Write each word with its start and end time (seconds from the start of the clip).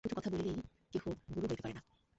শুধু 0.01 0.13
কথা 0.15 0.29
বলিলেই 0.29 0.55
কেহ 0.93 1.03
গুরু 1.33 1.47
হইতে 1.47 1.63
পারে 1.63 1.73
না। 1.73 1.81